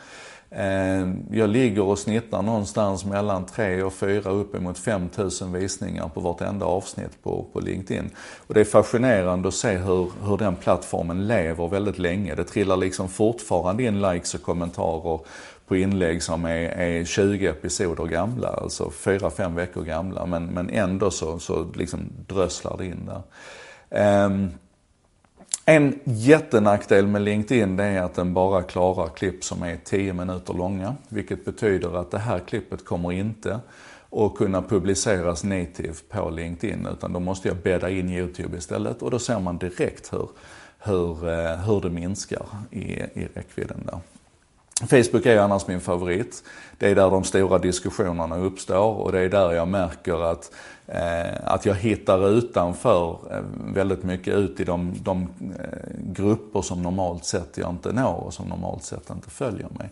Ehm, 0.53 1.27
jag 1.31 1.51
ligger 1.51 1.83
och 1.83 1.99
snittar 1.99 2.43
någonstans 2.43 3.05
mellan 3.05 3.47
3 3.47 3.83
och 3.83 3.93
4 3.93 4.31
uppemot 4.31 4.79
5 4.79 5.09
000 5.17 5.31
visningar 5.53 6.09
på 6.09 6.21
vartenda 6.21 6.67
avsnitt 6.67 7.23
på, 7.23 7.47
på 7.53 7.61
LinkedIn. 7.61 8.11
Och 8.47 8.55
det 8.55 8.61
är 8.61 8.65
fascinerande 8.65 9.49
att 9.49 9.55
se 9.55 9.77
hur, 9.77 10.11
hur 10.25 10.37
den 10.37 10.57
plattformen 10.57 11.27
lever 11.27 11.69
väldigt 11.69 11.99
länge. 11.99 12.35
Det 12.35 12.45
trillar 12.45 12.77
liksom 12.77 13.09
fortfarande 13.09 13.83
in 13.83 14.03
likes 14.03 14.35
och 14.35 14.43
kommentarer 14.43 15.21
på 15.67 15.77
inlägg 15.77 16.23
som 16.23 16.45
är, 16.45 16.69
är 16.69 17.05
20 17.05 17.47
episoder 17.47 18.05
gamla, 18.05 18.49
alltså 18.49 18.85
4-5 18.85 19.55
veckor 19.55 19.83
gamla. 19.83 20.27
Men, 20.27 20.47
men 20.47 20.71
ändå 20.71 21.11
så, 21.11 21.39
så 21.39 21.67
liksom 21.75 22.01
drösslar 22.27 22.77
det 22.79 22.87
in 22.87 23.07
där. 23.07 23.23
Um, 24.25 24.51
en 25.71 26.01
jättenackdel 26.05 27.07
med 27.07 27.23
LinkedIn 27.23 27.77
det 27.77 27.85
är 27.85 28.03
att 28.03 28.15
den 28.15 28.35
bara 28.35 28.63
klarar 28.63 29.09
klipp 29.09 29.45
som 29.45 29.63
är 29.63 29.77
10 29.85 30.13
minuter 30.13 30.55
långa. 30.55 30.95
Vilket 31.09 31.45
betyder 31.45 32.01
att 32.01 32.11
det 32.11 32.19
här 32.19 32.39
klippet 32.39 32.85
kommer 32.85 33.13
inte 33.13 33.61
att 34.11 34.35
kunna 34.35 34.63
publiceras 34.63 35.45
native 35.45 35.95
på 36.09 36.31
LinkedIn. 36.31 36.89
Utan 36.93 37.13
då 37.13 37.21
måste 37.21 37.49
jag 37.49 37.57
bädda 37.57 37.91
in 37.91 38.11
YouTube 38.11 38.57
istället 38.59 39.03
och 39.03 39.11
då 39.11 39.19
ser 39.19 39.41
man 39.41 39.59
direkt 39.59 40.13
hur, 40.13 40.29
hur, 40.79 41.29
eh, 41.29 41.57
hur 41.57 41.81
det 41.81 41.91
minskar 41.91 42.47
i, 42.71 42.83
i 42.93 43.29
räckvidden 43.35 43.83
där. 43.87 43.99
Facebook 44.87 45.27
är 45.27 45.39
annars 45.39 45.67
min 45.67 45.81
favorit. 45.81 46.43
Det 46.79 46.89
är 46.89 46.95
där 46.95 47.11
de 47.11 47.25
stora 47.25 47.59
diskussionerna 47.59 48.37
uppstår 48.37 48.95
och 48.95 49.13
det 49.13 49.21
är 49.21 49.29
där 49.29 49.53
jag 49.53 49.69
märker 49.69 50.31
att, 50.31 50.53
eh, 50.87 51.35
att 51.45 51.67
jag 51.67 51.75
hittar 51.75 52.29
utanför 52.29 53.19
eh, 53.31 53.43
väldigt 53.75 54.03
mycket 54.03 54.35
ut 54.35 54.61
i 54.61 54.65
de, 54.65 54.95
de 55.03 55.29
eh, 55.59 55.67
grupper 55.99 56.63
som 56.63 56.83
normalt 56.83 57.25
sett 57.25 57.59
jag 57.59 57.71
inte 57.71 57.93
når 57.93 58.15
och 58.15 58.35
som 58.35 58.49
normalt 58.49 58.85
sett 58.85 59.11
inte 59.11 59.31
följer 59.31 59.69
mig. 59.79 59.89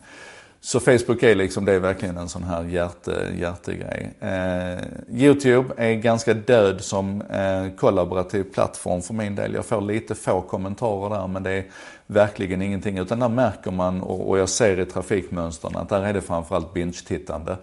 Så 0.60 0.80
Facebook 0.80 1.22
är 1.22 1.34
liksom, 1.34 1.64
det 1.64 1.72
är 1.72 1.78
verkligen 1.78 2.16
en 2.16 2.28
sån 2.28 2.42
här 2.42 2.64
hjärte, 2.64 3.26
hjärtegrej. 3.40 4.10
Eh, 4.20 4.78
Youtube 5.22 5.74
är 5.76 5.94
ganska 5.94 6.34
död 6.34 6.80
som 6.80 7.22
eh, 7.22 7.76
kollaborativ 7.76 8.42
plattform 8.42 9.02
för 9.02 9.14
min 9.14 9.34
del. 9.34 9.54
Jag 9.54 9.66
får 9.66 9.80
lite 9.80 10.14
få 10.14 10.40
kommentarer 10.40 11.10
där 11.10 11.26
men 11.26 11.42
det 11.42 11.50
är 11.50 11.64
verkligen 12.06 12.62
ingenting. 12.62 12.98
Utan 12.98 13.18
där 13.18 13.28
märker 13.28 13.70
man, 13.70 14.00
och, 14.00 14.28
och 14.28 14.38
jag 14.38 14.48
ser 14.48 14.80
i 14.80 14.84
trafikmönstren, 14.84 15.76
att 15.76 15.88
där 15.88 16.02
är 16.02 16.12
det 16.12 16.20
framförallt 16.20 16.74
binge-tittande 16.74 17.56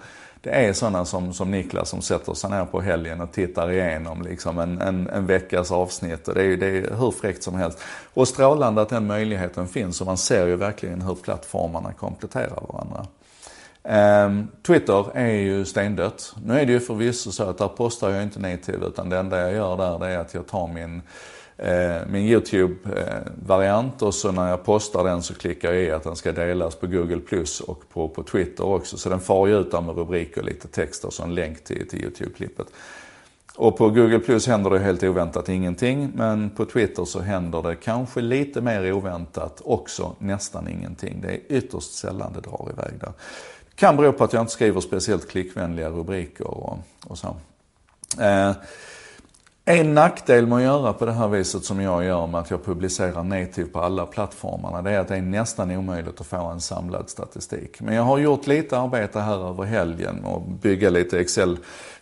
det 0.45 0.51
är 0.51 0.73
sådana 0.73 1.05
som, 1.05 1.33
som 1.33 1.51
Niklas 1.51 1.89
som 1.89 2.01
sätter 2.01 2.33
sig 2.33 2.49
ner 2.49 2.65
på 2.65 2.81
helgen 2.81 3.21
och 3.21 3.31
tittar 3.31 3.71
igenom 3.71 4.21
liksom 4.21 4.59
en, 4.59 4.81
en, 4.81 5.09
en 5.09 5.25
veckas 5.25 5.71
avsnitt. 5.71 6.27
Och 6.27 6.33
det, 6.33 6.43
är, 6.43 6.57
det 6.57 6.67
är 6.67 6.95
hur 6.95 7.11
fräckt 7.11 7.43
som 7.43 7.55
helst. 7.55 7.79
Och 8.13 8.27
strålande 8.27 8.81
att 8.81 8.89
den 8.89 9.07
möjligheten 9.07 9.67
finns 9.67 10.01
och 10.01 10.07
man 10.07 10.17
ser 10.17 10.47
ju 10.47 10.55
verkligen 10.55 11.01
hur 11.01 11.15
plattformarna 11.15 11.93
kompletterar 11.93 12.63
varandra. 12.67 13.05
Um, 14.25 14.47
Twitter 14.67 15.17
är 15.17 15.33
ju 15.33 15.65
stendött. 15.65 16.35
Nu 16.45 16.59
är 16.59 16.65
det 16.65 16.71
ju 16.71 16.79
förvisso 16.79 17.31
så 17.31 17.43
att 17.43 17.57
där 17.57 17.67
postar 17.67 18.09
jag 18.09 18.23
inte 18.23 18.39
native 18.39 18.85
utan 18.87 19.09
det 19.09 19.17
enda 19.17 19.41
jag 19.41 19.53
gör 19.53 19.77
där 19.77 19.99
det 19.99 20.13
är 20.13 20.17
att 20.17 20.33
jag 20.33 20.47
tar 20.47 20.67
min 20.67 21.01
Eh, 21.57 22.07
min 22.07 22.27
YouTube-variant 22.27 24.01
och 24.01 24.13
så 24.13 24.31
när 24.31 24.50
jag 24.50 24.63
postar 24.63 25.03
den 25.03 25.24
så 25.24 25.33
klickar 25.33 25.74
jag 25.74 25.83
i 25.83 25.91
att 25.91 26.03
den 26.03 26.15
ska 26.15 26.31
delas 26.31 26.75
på 26.75 26.88
Google 26.88 27.19
Plus 27.19 27.62
och 27.62 27.89
på, 27.89 28.09
på 28.09 28.24
Twitter 28.24 28.65
också. 28.65 28.97
Så 28.97 29.09
den 29.09 29.19
far 29.19 29.47
ju 29.47 29.59
ut 29.59 29.71
där 29.71 29.81
med 29.81 29.95
rubriker 29.95 30.41
och 30.41 30.47
lite 30.47 30.67
text 30.67 31.05
och 31.05 31.13
så 31.13 31.24
en 31.24 31.35
länk 31.35 31.63
till, 31.63 31.89
till 31.89 32.03
YouTube-klippet. 32.03 32.67
Och 33.55 33.77
på 33.77 33.89
Google 33.89 34.19
Plus 34.19 34.47
händer 34.47 34.69
det 34.69 34.79
helt 34.79 35.03
oväntat 35.03 35.50
ingenting, 35.50 36.12
men 36.15 36.50
på 36.50 36.65
Twitter 36.65 37.05
så 37.05 37.19
händer 37.19 37.62
det 37.62 37.75
kanske 37.75 38.21
lite 38.21 38.62
mer 38.62 38.91
oväntat 38.91 39.62
också 39.65 40.15
nästan 40.19 40.67
ingenting. 40.67 41.21
Det 41.21 41.27
är 41.27 41.39
ytterst 41.50 41.93
sällan 41.93 42.33
det 42.33 42.41
drar 42.41 42.69
iväg 42.74 43.00
där. 43.00 43.12
Kan 43.75 43.97
bero 43.97 44.12
på 44.12 44.24
att 44.24 44.33
jag 44.33 44.41
inte 44.41 44.53
skriver 44.53 44.81
speciellt 44.81 45.29
klickvänliga 45.29 45.89
rubriker 45.89 46.47
och, 46.47 46.77
och 47.07 47.17
så. 47.17 47.35
Eh, 48.21 48.51
en 49.67 49.93
nackdel 49.93 50.48
med 50.48 50.57
att 50.57 50.63
göra 50.63 50.93
på 50.93 51.05
det 51.05 51.12
här 51.12 51.27
viset 51.27 51.63
som 51.63 51.81
jag 51.81 52.03
gör 52.03 52.27
med 52.27 52.41
att 52.41 52.51
jag 52.51 52.65
publicerar 52.65 53.24
native 53.24 53.67
på 53.67 53.79
alla 53.79 54.05
plattformarna, 54.05 54.81
det 54.81 54.91
är 54.91 55.00
att 55.00 55.07
det 55.07 55.15
är 55.15 55.22
nästan 55.22 55.72
omöjligt 55.72 56.22
att 56.22 56.27
få 56.27 56.45
en 56.45 56.62
samlad 56.62 57.10
statistik. 57.10 57.81
Men 57.81 57.95
jag 57.95 58.03
har 58.03 58.17
gjort 58.17 58.48
lite 58.48 58.79
arbete 58.79 59.19
här 59.19 59.50
över 59.50 59.63
helgen 59.63 60.25
och 60.25 60.41
bygga 60.41 60.89
lite 60.89 61.19
Excel 61.19 61.57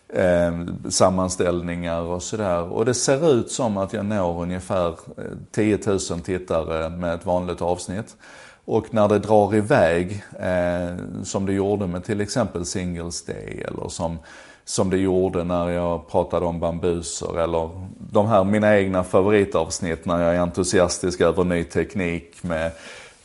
eh, 0.08 0.66
sammanställningar 0.88 2.00
och 2.00 2.22
sådär. 2.22 2.72
Och 2.72 2.84
det 2.84 2.94
ser 2.94 3.32
ut 3.32 3.50
som 3.50 3.76
att 3.76 3.92
jag 3.92 4.06
når 4.06 4.42
ungefär 4.42 4.88
eh, 4.88 5.24
10 5.50 5.78
000 5.86 5.98
tittare 6.00 6.88
med 6.88 7.14
ett 7.14 7.26
vanligt 7.26 7.62
avsnitt. 7.62 8.16
Och 8.64 8.94
när 8.94 9.08
det 9.08 9.18
drar 9.18 9.54
iväg, 9.54 10.24
eh, 10.38 10.96
som 11.22 11.46
det 11.46 11.52
gjorde 11.52 11.86
med 11.86 12.04
till 12.04 12.20
exempel 12.20 12.64
Singles 12.64 13.24
Day 13.24 13.64
eller 13.68 13.88
som, 13.88 14.18
som 14.64 14.90
det 14.90 14.98
gjorde 14.98 15.44
när 15.44 15.70
jag 15.70 16.08
pratade 16.08 16.46
om 16.46 16.60
bambuser 16.60 17.38
eller 17.38 17.70
de 17.98 18.26
här 18.26 18.44
mina 18.44 18.78
egna 18.78 19.04
favoritavsnitt 19.04 20.04
när 20.04 20.22
jag 20.22 20.34
är 20.34 20.40
entusiastisk 20.40 21.20
över 21.20 21.44
ny 21.44 21.64
teknik 21.64 22.42
med 22.42 22.72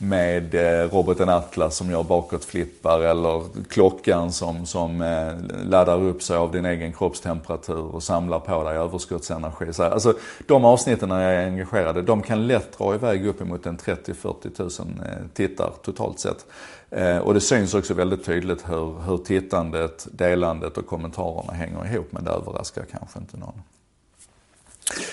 med 0.01 0.55
eh, 0.55 0.89
roboten 0.89 1.29
Atlas 1.29 1.75
som 1.75 1.91
gör 1.91 2.03
bakåtflippar 2.03 3.01
eller 3.01 3.43
klockan 3.69 4.31
som, 4.31 4.65
som 4.65 5.01
eh, 5.01 5.33
laddar 5.63 6.03
upp 6.03 6.23
sig 6.23 6.37
av 6.37 6.51
din 6.51 6.65
egen 6.65 6.93
kroppstemperatur 6.93 7.95
och 7.95 8.03
samlar 8.03 8.39
på 8.39 8.63
dig 8.63 8.77
överskottsenergi. 8.77 9.73
Så, 9.73 9.83
alltså, 9.83 10.13
de 10.47 10.65
avsnitten 10.65 11.09
när 11.09 11.21
jag 11.21 11.43
är 11.43 11.47
engagerad, 11.47 12.05
de 12.05 12.21
kan 12.21 12.47
lätt 12.47 12.77
dra 12.77 12.95
iväg 12.95 13.25
uppemot 13.25 13.65
en 13.65 13.77
30-40 13.77 14.81
000 14.81 15.29
tittar 15.33 15.71
totalt 15.83 16.19
sett. 16.19 16.45
Eh, 16.89 17.17
och 17.17 17.33
det 17.33 17.41
syns 17.41 17.73
också 17.73 17.93
väldigt 17.93 18.25
tydligt 18.25 18.69
hur, 18.69 19.01
hur 19.01 19.17
tittandet, 19.17 20.07
delandet 20.11 20.77
och 20.77 20.87
kommentarerna 20.87 21.53
hänger 21.53 21.93
ihop 21.93 22.07
men 22.09 22.23
det 22.23 22.31
överraskar 22.31 22.85
kanske 22.91 23.19
inte 23.19 23.37
någon. 23.37 23.61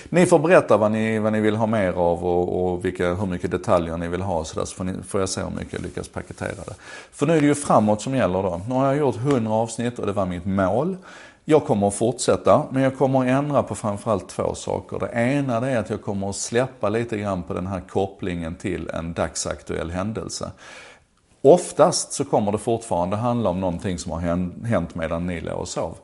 Ni 0.08 0.26
får 0.26 0.38
berätta 0.38 0.76
vad 0.76 0.92
ni, 0.92 1.18
vad 1.18 1.32
ni 1.32 1.40
vill 1.40 1.56
ha 1.56 1.66
mer 1.66 1.92
av 1.92 2.24
och, 2.24 2.72
och 2.72 2.84
vilka, 2.84 3.14
hur 3.14 3.26
mycket 3.26 3.50
detaljer 3.50 3.96
ni 3.96 4.08
vill 4.08 4.22
ha 4.22 4.44
så, 4.44 4.58
där, 4.58 4.66
så 4.66 4.76
får, 4.76 4.84
ni, 4.84 4.92
får 5.08 5.20
jag 5.20 5.28
se 5.28 5.40
hur 5.40 5.50
mycket 5.50 5.72
jag 5.72 5.82
lyckas 5.82 6.08
paketera 6.08 6.64
det. 6.66 6.74
För 7.12 7.26
nu 7.26 7.36
är 7.36 7.40
det 7.40 7.46
ju 7.46 7.54
framåt 7.54 8.02
som 8.02 8.14
gäller 8.14 8.42
då. 8.42 8.60
Nu 8.68 8.74
har 8.74 8.86
jag 8.86 8.96
gjort 8.96 9.16
100 9.16 9.52
avsnitt 9.52 9.98
och 9.98 10.06
det 10.06 10.12
var 10.12 10.26
mitt 10.26 10.46
mål. 10.46 10.96
Jag 11.44 11.64
kommer 11.64 11.88
att 11.88 11.94
fortsätta, 11.94 12.62
men 12.70 12.82
jag 12.82 12.98
kommer 12.98 13.20
att 13.20 13.26
ändra 13.26 13.62
på 13.62 13.74
framförallt 13.74 14.28
två 14.28 14.54
saker. 14.54 14.98
Det 14.98 15.20
ena 15.20 15.60
det 15.60 15.70
är 15.70 15.78
att 15.78 15.90
jag 15.90 16.02
kommer 16.02 16.30
att 16.30 16.36
släppa 16.36 16.88
lite 16.88 17.18
grann 17.18 17.42
på 17.42 17.54
den 17.54 17.66
här 17.66 17.80
kopplingen 17.80 18.54
till 18.54 18.88
en 18.88 19.12
dagsaktuell 19.12 19.90
händelse. 19.90 20.50
Oftast 21.42 22.12
så 22.12 22.24
kommer 22.24 22.52
det 22.52 22.58
fortfarande 22.58 23.16
handla 23.16 23.50
om 23.50 23.60
någonting 23.60 23.98
som 23.98 24.12
har 24.12 24.20
hänt 24.66 24.94
medan 24.94 25.26
ni 25.26 25.40
låg 25.40 25.60
och 25.60 25.68
sov. 25.68 25.96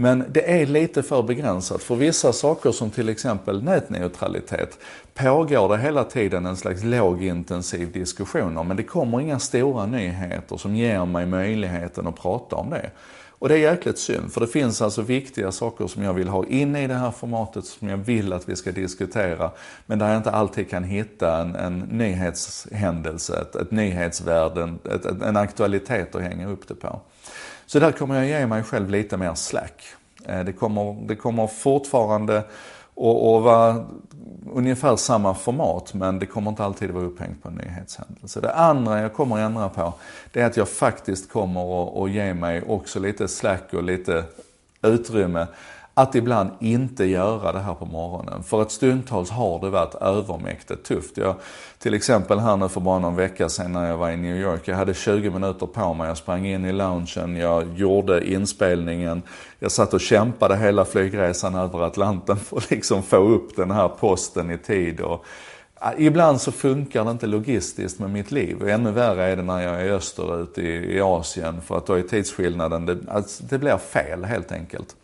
Men 0.00 0.24
det 0.32 0.60
är 0.60 0.66
lite 0.66 1.02
för 1.02 1.22
begränsat. 1.22 1.82
För 1.82 1.96
vissa 1.96 2.32
saker 2.32 2.72
som 2.72 2.90
till 2.90 3.08
exempel 3.08 3.62
nätneutralitet 3.62 4.78
pågår 5.14 5.68
det 5.68 5.78
hela 5.78 6.04
tiden 6.04 6.46
en 6.46 6.56
slags 6.56 6.84
lågintensiv 6.84 7.92
diskussion 7.92 8.56
om. 8.56 8.68
Men 8.68 8.76
det 8.76 8.82
kommer 8.82 9.20
inga 9.20 9.38
stora 9.38 9.86
nyheter 9.86 10.56
som 10.56 10.76
ger 10.76 11.04
mig 11.04 11.26
möjligheten 11.26 12.06
att 12.06 12.16
prata 12.16 12.56
om 12.56 12.70
det. 12.70 12.90
Och 13.38 13.48
det 13.48 13.54
är 13.54 13.58
jäkligt 13.58 13.98
synd, 13.98 14.32
för 14.32 14.40
det 14.40 14.46
finns 14.46 14.82
alltså 14.82 15.02
viktiga 15.02 15.52
saker 15.52 15.86
som 15.86 16.02
jag 16.02 16.14
vill 16.14 16.28
ha 16.28 16.46
inne 16.46 16.84
i 16.84 16.86
det 16.86 16.94
här 16.94 17.10
formatet 17.10 17.64
som 17.64 17.88
jag 17.88 17.96
vill 17.96 18.32
att 18.32 18.48
vi 18.48 18.56
ska 18.56 18.72
diskutera. 18.72 19.50
Men 19.86 19.98
där 19.98 20.08
jag 20.08 20.16
inte 20.16 20.30
alltid 20.30 20.70
kan 20.70 20.84
hitta 20.84 21.40
en, 21.40 21.56
en 21.56 21.78
nyhetshändelse, 21.78 23.40
ett, 23.40 23.56
ett 23.56 23.70
nyhetsvärde, 23.70 24.74
ett, 24.84 25.04
en 25.04 25.36
aktualitet 25.36 26.14
att 26.14 26.22
hänga 26.22 26.48
upp 26.48 26.68
det 26.68 26.74
på. 26.74 27.00
Så 27.68 27.78
där 27.78 27.92
kommer 27.92 28.14
jag 28.14 28.26
ge 28.26 28.46
mig 28.46 28.62
själv 28.62 28.90
lite 28.90 29.16
mer 29.16 29.34
slack. 29.34 29.82
Eh, 30.24 30.44
det 30.44 30.52
kommer, 30.52 31.06
det 31.08 31.16
kommer 31.16 31.46
fortfarande 31.46 32.38
att 32.38 33.42
vara 33.44 33.86
ungefär 34.52 34.96
samma 34.96 35.34
format 35.34 35.94
men 35.94 36.18
det 36.18 36.26
kommer 36.26 36.50
inte 36.50 36.64
alltid 36.64 36.90
vara 36.90 37.04
upphängt 37.04 37.42
på 37.42 37.48
en 37.48 37.54
nyhetshändelse. 37.54 38.40
Det 38.40 38.54
andra 38.54 39.00
jag 39.00 39.14
kommer 39.14 39.36
att 39.36 39.42
ändra 39.42 39.68
på 39.68 39.94
det 40.32 40.40
är 40.40 40.46
att 40.46 40.56
jag 40.56 40.68
faktiskt 40.68 41.32
kommer 41.32 42.04
att 42.04 42.10
ge 42.10 42.34
mig 42.34 42.62
också 42.62 43.00
lite 43.00 43.28
slack 43.28 43.72
och 43.72 43.82
lite 43.82 44.24
utrymme 44.82 45.46
att 45.98 46.14
ibland 46.14 46.50
inte 46.60 47.04
göra 47.04 47.52
det 47.52 47.58
här 47.58 47.74
på 47.74 47.86
morgonen. 47.86 48.42
För 48.42 48.62
att 48.62 48.70
stundtals 48.70 49.30
har 49.30 49.60
det 49.60 49.70
varit 49.70 49.94
övermäktigt 49.94 50.84
tufft. 50.84 51.16
Jag, 51.16 51.34
till 51.78 51.94
exempel 51.94 52.38
här 52.38 52.56
nu 52.56 52.68
för 52.68 52.80
bara 52.80 52.98
någon 52.98 53.16
vecka 53.16 53.48
sedan 53.48 53.72
när 53.72 53.88
jag 53.88 53.96
var 53.96 54.10
i 54.10 54.16
New 54.16 54.36
York. 54.36 54.68
Jag 54.68 54.76
hade 54.76 54.94
20 54.94 55.30
minuter 55.30 55.66
på 55.66 55.94
mig. 55.94 56.08
Jag 56.08 56.16
sprang 56.16 56.46
in 56.46 56.64
i 56.64 56.72
loungen, 56.72 57.36
jag 57.36 57.64
gjorde 57.76 58.30
inspelningen. 58.30 59.22
Jag 59.58 59.72
satt 59.72 59.94
och 59.94 60.00
kämpade 60.00 60.56
hela 60.56 60.84
flygresan 60.84 61.54
över 61.54 61.80
Atlanten 61.80 62.36
för 62.36 62.56
att 62.56 62.70
liksom 62.70 63.02
få 63.02 63.16
upp 63.16 63.56
den 63.56 63.70
här 63.70 63.88
posten 63.88 64.50
i 64.50 64.58
tid. 64.58 65.00
Och, 65.00 65.24
Ibland 65.96 66.40
så 66.40 66.52
funkar 66.52 67.04
det 67.04 67.10
inte 67.10 67.26
logistiskt 67.26 67.98
med 67.98 68.10
mitt 68.10 68.30
liv. 68.30 68.62
Och 68.62 68.68
ännu 68.68 68.92
värre 68.92 69.24
är 69.24 69.36
det 69.36 69.42
när 69.42 69.62
jag 69.62 69.80
är 69.80 69.92
österut 69.92 70.58
i, 70.58 70.68
i 70.68 71.00
Asien. 71.00 71.60
För 71.60 71.76
att 71.76 71.86
då 71.86 71.92
är 71.92 72.02
tidsskillnaden, 72.02 72.86
det, 72.86 72.98
alltså, 73.08 73.44
det 73.48 73.58
blir 73.58 73.76
fel 73.76 74.24
helt 74.24 74.52
enkelt. 74.52 74.96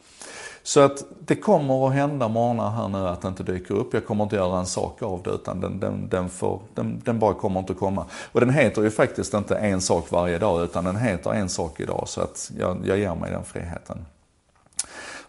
Så 0.66 0.80
att 0.80 1.04
det 1.26 1.36
kommer 1.36 1.86
att 1.86 1.94
hända 1.94 2.28
morgnar 2.28 2.70
här 2.70 2.88
nu 2.88 2.98
att 2.98 3.22
det 3.22 3.28
inte 3.28 3.42
dyker 3.42 3.74
upp. 3.74 3.94
Jag 3.94 4.06
kommer 4.06 4.24
inte 4.24 4.36
göra 4.36 4.58
en 4.58 4.66
sak 4.66 5.02
av 5.02 5.22
det 5.22 5.30
utan 5.30 5.60
den, 5.60 5.80
den, 5.80 6.08
den, 6.08 6.28
får, 6.28 6.60
den, 6.74 7.02
den 7.04 7.18
bara 7.18 7.34
kommer 7.34 7.60
inte 7.60 7.72
att 7.72 7.78
komma. 7.78 8.06
Och 8.32 8.40
den 8.40 8.50
heter 8.50 8.82
ju 8.82 8.90
faktiskt 8.90 9.34
inte 9.34 9.56
en 9.56 9.80
sak 9.80 10.10
varje 10.10 10.38
dag 10.38 10.64
utan 10.64 10.84
den 10.84 10.96
heter 10.96 11.32
en 11.32 11.48
sak 11.48 11.80
idag 11.80 12.04
så 12.06 12.20
att 12.20 12.52
jag, 12.58 12.76
jag 12.84 12.98
ger 12.98 13.14
mig 13.14 13.30
den 13.30 13.44
friheten. 13.44 14.04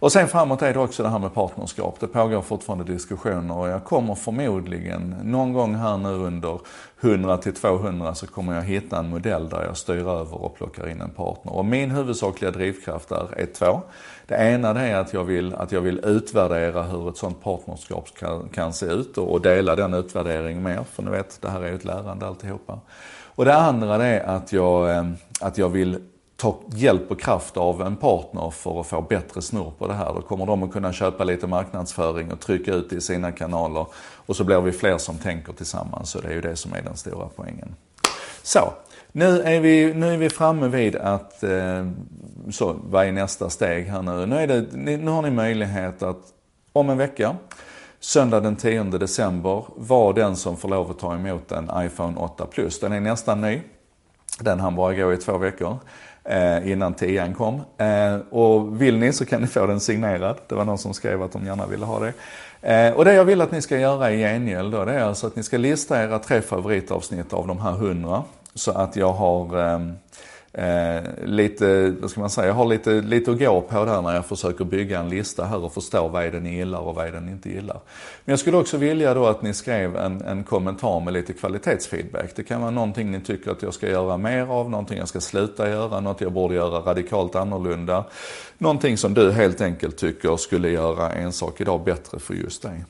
Och 0.05 0.11
sen 0.11 0.27
framåt 0.27 0.61
är 0.61 0.73
det 0.73 0.79
också 0.79 1.03
det 1.03 1.09
här 1.09 1.19
med 1.19 1.33
partnerskap. 1.33 1.99
Det 1.99 2.07
pågår 2.07 2.41
fortfarande 2.41 2.93
diskussioner 2.93 3.57
och 3.57 3.67
jag 3.67 3.83
kommer 3.83 4.15
förmodligen 4.15 5.15
någon 5.23 5.53
gång 5.53 5.75
här 5.75 5.97
nu 5.97 6.09
under 6.09 6.59
100 7.01 7.37
till 7.37 7.53
200 7.53 8.15
så 8.15 8.27
kommer 8.27 8.55
jag 8.55 8.63
hitta 8.63 8.99
en 8.99 9.09
modell 9.09 9.49
där 9.49 9.63
jag 9.63 9.77
styr 9.77 10.07
över 10.07 10.43
och 10.43 10.55
plockar 10.55 10.89
in 10.89 11.01
en 11.01 11.09
partner. 11.09 11.53
Och 11.53 11.65
min 11.65 11.91
huvudsakliga 11.91 12.51
drivkraft 12.51 13.09
där 13.09 13.27
är 13.37 13.45
två. 13.45 13.81
Det 14.27 14.35
ena 14.35 14.73
det 14.73 14.81
är 14.81 14.95
att 14.95 15.13
jag 15.13 15.23
vill, 15.23 15.55
att 15.55 15.71
jag 15.71 15.81
vill 15.81 16.05
utvärdera 16.05 16.83
hur 16.83 17.09
ett 17.09 17.17
sånt 17.17 17.43
partnerskap 17.43 18.09
kan, 18.19 18.49
kan 18.49 18.73
se 18.73 18.85
ut 18.85 19.17
och, 19.17 19.31
och 19.31 19.41
dela 19.41 19.75
den 19.75 19.93
utvärderingen 19.93 20.63
med. 20.63 20.85
För 20.91 21.03
ni 21.03 21.11
vet, 21.11 21.41
det 21.41 21.49
här 21.49 21.61
är 21.61 21.67
ju 21.67 21.75
ett 21.75 21.85
lärande 21.85 22.27
alltihopa. 22.27 22.79
Och 23.25 23.45
det 23.45 23.55
andra 23.55 23.97
det 23.97 24.05
är 24.05 24.27
att 24.27 24.53
jag, 24.53 24.97
eh, 24.97 25.05
att 25.41 25.57
jag 25.57 25.69
vill 25.69 25.99
ta 26.37 26.59
hjälp 26.75 27.11
och 27.11 27.21
kraft 27.21 27.57
av 27.57 27.81
en 27.81 27.95
partner 27.95 28.49
för 28.49 28.79
att 28.79 28.87
få 28.87 29.01
bättre 29.01 29.41
snurr 29.41 29.71
på 29.77 29.87
det 29.87 29.93
här. 29.93 30.13
Då 30.13 30.21
kommer 30.21 30.45
de 30.45 30.63
att 30.63 30.71
kunna 30.71 30.93
köpa 30.93 31.23
lite 31.23 31.47
marknadsföring 31.47 32.31
och 32.31 32.39
trycka 32.39 32.73
ut 32.73 32.89
det 32.89 32.95
i 32.95 33.01
sina 33.01 33.31
kanaler. 33.31 33.85
Och 34.15 34.35
så 34.35 34.43
blir 34.43 34.61
vi 34.61 34.71
fler 34.71 34.97
som 34.97 35.17
tänker 35.17 35.53
tillsammans. 35.53 36.09
Så 36.09 36.21
det 36.21 36.27
är 36.27 36.33
ju 36.33 36.41
det 36.41 36.55
som 36.55 36.73
är 36.73 36.81
den 36.81 36.97
stora 36.97 37.27
poängen. 37.35 37.75
Så, 38.43 38.73
nu 39.11 39.41
är 39.41 39.59
vi, 39.59 39.93
nu 39.93 40.13
är 40.13 40.17
vi 40.17 40.29
framme 40.29 40.67
vid 40.67 40.95
att, 40.95 41.43
eh, 41.43 41.89
så 42.51 42.75
vad 42.89 43.05
är 43.05 43.11
nästa 43.11 43.49
steg 43.49 43.85
här 43.85 44.01
nu? 44.01 44.25
Nu, 44.25 44.35
är 44.35 44.47
det, 44.47 44.65
nu 44.97 45.07
har 45.07 45.21
ni 45.21 45.31
möjlighet 45.31 46.03
att 46.03 46.21
om 46.73 46.89
en 46.89 46.97
vecka, 46.97 47.35
söndag 47.99 48.39
den 48.39 48.55
10 48.55 48.83
december, 48.83 49.65
var 49.75 50.13
den 50.13 50.35
som 50.35 50.57
får 50.57 50.69
lov 50.69 50.91
att 50.91 50.99
ta 50.99 51.15
emot 51.15 51.51
en 51.51 51.71
iPhone 51.75 52.17
8 52.17 52.45
Plus. 52.45 52.79
Den 52.79 52.93
är 52.93 52.99
nästan 52.99 53.41
ny. 53.41 53.61
Den 54.39 54.59
hann 54.59 54.75
bara 54.75 54.93
gå 54.93 55.13
i 55.13 55.17
två 55.17 55.37
veckor 55.37 55.77
eh, 56.25 56.71
innan 56.71 56.93
10 56.93 57.33
kom. 57.33 57.61
Eh, 57.77 58.15
och 58.29 58.81
vill 58.81 58.97
ni 58.97 59.13
så 59.13 59.25
kan 59.25 59.41
ni 59.41 59.47
få 59.47 59.65
den 59.65 59.79
signerad. 59.79 60.37
Det 60.47 60.55
var 60.55 60.65
någon 60.65 60.77
som 60.77 60.93
skrev 60.93 61.23
att 61.23 61.31
de 61.31 61.45
gärna 61.45 61.67
ville 61.67 61.85
ha 61.85 61.99
det. 61.99 62.13
Eh, 62.61 62.93
och 62.93 63.05
det 63.05 63.13
jag 63.13 63.25
vill 63.25 63.41
att 63.41 63.51
ni 63.51 63.61
ska 63.61 63.79
göra 63.79 64.11
i 64.11 64.17
gengäld 64.17 64.71
då, 64.71 64.85
det 64.85 64.93
är 64.93 65.03
alltså 65.03 65.27
att 65.27 65.35
ni 65.35 65.43
ska 65.43 65.57
lista 65.57 66.03
era 66.03 66.19
tre 66.19 66.41
favoritavsnitt 66.41 67.33
av 67.33 67.47
de 67.47 67.59
här 67.59 67.71
100. 67.71 68.23
Så 68.53 68.71
att 68.71 68.95
jag 68.95 69.13
har 69.13 69.59
ehm, 69.59 69.93
eh, 70.57 71.03
lite, 71.25 71.93
vad 72.01 72.09
ska 72.09 72.19
man 72.19 72.29
säga, 72.29 72.47
jag 72.47 72.53
har 72.53 72.65
lite, 72.65 72.91
lite 72.91 73.31
att 73.31 73.39
gå 73.39 73.61
på 73.61 73.85
där 73.85 74.01
när 74.01 74.15
jag 74.15 74.25
försöker 74.25 74.65
bygga 74.65 74.99
en 74.99 75.09
lista 75.09 75.45
här 75.45 75.63
och 75.63 75.73
förstå 75.73 76.07
vad 76.07 76.23
är 76.23 76.31
det 76.31 76.39
ni 76.39 76.55
gillar 76.55 76.79
och 76.79 76.95
vad 76.95 77.07
är 77.07 77.11
det 77.11 77.19
ni 77.19 77.31
inte 77.31 77.49
gillar. 77.49 77.79
Men 78.25 78.31
jag 78.31 78.39
skulle 78.39 78.57
också 78.57 78.77
vilja 78.77 79.13
då 79.13 79.25
att 79.25 79.41
ni 79.41 79.53
skrev 79.53 79.97
en, 79.97 80.21
en 80.21 80.43
kommentar 80.43 80.99
med 80.99 81.13
lite 81.13 81.33
kvalitetsfeedback. 81.33 82.35
Det 82.35 82.43
kan 82.43 82.61
vara 82.61 82.71
någonting 82.71 83.11
ni 83.11 83.21
tycker 83.21 83.51
att 83.51 83.61
jag 83.61 83.73
ska 83.73 83.89
göra 83.89 84.17
mer 84.17 84.51
av, 84.51 84.69
någonting 84.69 84.97
jag 84.97 85.07
ska 85.07 85.21
sluta 85.21 85.69
göra, 85.69 85.99
något 85.99 86.21
jag 86.21 86.31
borde 86.31 86.55
göra 86.55 86.79
radikalt 86.79 87.35
annorlunda. 87.35 88.05
Någonting 88.57 88.97
som 88.97 89.13
du 89.13 89.31
helt 89.31 89.61
enkelt 89.61 89.97
tycker 89.97 90.37
skulle 90.37 90.69
göra 90.69 91.11
en 91.11 91.31
sak 91.31 91.61
idag 91.61 91.83
bättre 91.83 92.19
för 92.19 92.33
just 92.33 92.61
dig. 92.61 92.83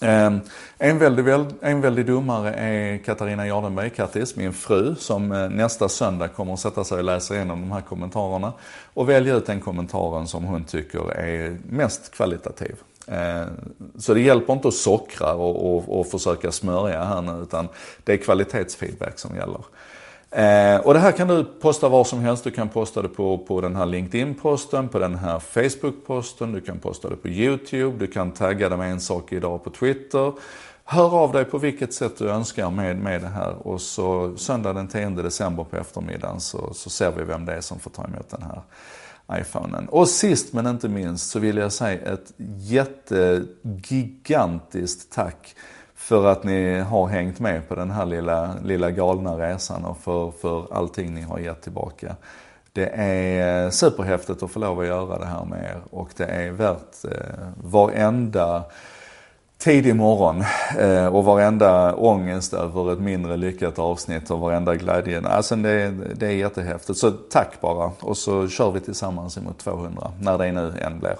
Ehm, 0.00 0.40
en 0.78 0.98
väldig, 0.98 1.24
en 1.60 1.80
väldig 1.80 2.06
domare 2.06 2.54
är 2.54 2.98
Katarina 2.98 3.46
Jardenberg, 3.46 3.90
Kattis, 3.90 4.36
min 4.36 4.52
fru, 4.52 4.94
som 4.94 5.32
eh, 5.32 5.48
nästa 5.48 5.88
söndag 5.88 6.28
kommer 6.28 6.52
att 6.52 6.60
sätta 6.60 6.84
sig 6.84 6.98
och 6.98 7.04
läsa 7.04 7.34
igenom 7.34 7.60
de 7.60 7.72
här 7.72 7.80
kommentarerna 7.80 8.52
och 8.94 9.08
välja 9.08 9.34
ut 9.34 9.46
den 9.46 9.60
kommentaren 9.60 10.26
som 10.26 10.44
hon 10.44 10.64
tycker 10.64 11.12
är 11.12 11.58
mest 11.70 12.10
kvalitativ. 12.14 12.76
Ehm, 13.06 13.48
så 13.98 14.14
det 14.14 14.20
hjälper 14.20 14.52
inte 14.52 14.68
att 14.68 14.74
sockra 14.74 15.34
och, 15.34 15.76
och, 15.76 16.00
och 16.00 16.06
försöka 16.06 16.52
smörja 16.52 17.04
här 17.04 17.22
nu, 17.22 17.42
utan 17.42 17.68
det 18.04 18.12
är 18.12 18.16
kvalitetsfeedback 18.16 19.18
som 19.18 19.36
gäller. 19.36 19.60
Eh, 20.30 20.76
och 20.76 20.94
det 20.94 21.00
här 21.00 21.12
kan 21.12 21.28
du 21.28 21.44
posta 21.44 21.88
var 21.88 22.04
som 22.04 22.20
helst. 22.20 22.44
Du 22.44 22.50
kan 22.50 22.68
posta 22.68 23.02
det 23.02 23.08
på, 23.08 23.38
på 23.38 23.60
den 23.60 23.76
här 23.76 23.86
LinkedIn-posten, 23.86 24.88
på 24.88 24.98
den 24.98 25.14
här 25.14 25.38
Facebook-posten, 25.38 26.52
du 26.52 26.60
kan 26.60 26.78
posta 26.78 27.10
det 27.10 27.16
på 27.16 27.28
YouTube, 27.28 27.98
du 27.98 28.06
kan 28.06 28.30
tagga 28.30 28.68
det 28.68 28.76
med 28.76 28.92
en 28.92 29.00
sak 29.00 29.32
idag 29.32 29.64
på 29.64 29.70
Twitter. 29.70 30.32
Hör 30.84 31.14
av 31.14 31.32
dig 31.32 31.44
på 31.44 31.58
vilket 31.58 31.94
sätt 31.94 32.18
du 32.18 32.30
önskar 32.30 32.70
med, 32.70 32.96
med 32.96 33.22
det 33.22 33.28
här 33.28 33.66
och 33.66 33.80
så 33.80 34.36
söndag 34.36 34.72
den 34.72 34.88
10 34.88 35.10
december 35.10 35.64
på 35.64 35.76
eftermiddagen 35.76 36.40
så, 36.40 36.74
så 36.74 36.90
ser 36.90 37.10
vi 37.10 37.24
vem 37.24 37.44
det 37.44 37.54
är 37.54 37.60
som 37.60 37.78
får 37.78 37.90
ta 37.90 38.04
emot 38.04 38.30
den 38.30 38.42
här 38.42 38.62
iPhonen. 39.40 39.88
Och 39.88 40.08
sist 40.08 40.52
men 40.52 40.66
inte 40.66 40.88
minst 40.88 41.30
så 41.30 41.38
vill 41.38 41.56
jag 41.56 41.72
säga 41.72 42.12
ett 42.12 42.32
jättegigantiskt 42.58 45.12
tack 45.12 45.54
för 45.98 46.26
att 46.26 46.44
ni 46.44 46.78
har 46.78 47.06
hängt 47.06 47.40
med 47.40 47.68
på 47.68 47.74
den 47.74 47.90
här 47.90 48.06
lilla, 48.06 48.54
lilla 48.64 48.90
galna 48.90 49.38
resan 49.38 49.84
och 49.84 49.98
för, 49.98 50.30
för 50.30 50.74
allting 50.74 51.14
ni 51.14 51.22
har 51.22 51.38
gett 51.38 51.62
tillbaka. 51.62 52.16
Det 52.72 52.90
är 52.94 53.70
superhäftigt 53.70 54.42
att 54.42 54.50
få 54.50 54.58
lov 54.58 54.80
att 54.80 54.86
göra 54.86 55.18
det 55.18 55.26
här 55.26 55.44
med 55.44 55.64
er 55.64 55.80
och 55.90 56.10
det 56.16 56.24
är 56.24 56.50
värt 56.50 57.04
eh, 57.04 57.46
varenda 57.56 58.64
tidig 59.58 59.96
morgon 59.96 60.44
eh, 60.78 61.06
och 61.06 61.24
varenda 61.24 61.94
ångest 61.94 62.54
över 62.54 62.92
ett 62.92 63.00
mindre 63.00 63.36
lyckat 63.36 63.78
avsnitt 63.78 64.30
och 64.30 64.40
varenda 64.40 64.74
glädje. 64.74 65.28
Alltså 65.28 65.56
det, 65.56 65.90
det 66.14 66.26
är 66.26 66.32
jättehäftigt. 66.32 66.98
Så 66.98 67.10
tack 67.10 67.60
bara 67.60 67.90
och 68.00 68.16
så 68.16 68.48
kör 68.48 68.70
vi 68.70 68.80
tillsammans 68.80 69.38
emot 69.38 69.58
200 69.58 70.12
när 70.20 70.38
det 70.38 70.52
nu 70.52 70.72
än 70.80 70.98
blir. 70.98 71.16